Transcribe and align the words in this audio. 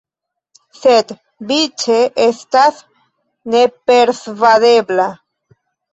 Sed 0.77 1.13
Biĉe 1.51 1.99
estas 2.25 2.81
nepersvadebla. 3.57 5.07